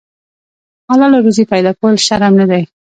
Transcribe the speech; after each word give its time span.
حلاله 0.89 1.19
روزي 1.25 1.43
پیدا 1.51 1.71
کول 1.79 1.95
شرم 2.05 2.33
نه 2.39 2.45
دی. 2.51 2.63